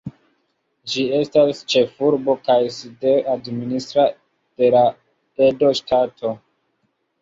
Ĝi 0.93 1.03
estas 1.17 1.59
ĉefurbo 1.75 2.37
kaj 2.49 2.57
sidejo 2.79 3.37
administra 3.37 4.09
de 4.19 4.75
la 4.79 4.85
Edo 5.53 5.75
Ŝtato. 5.85 6.39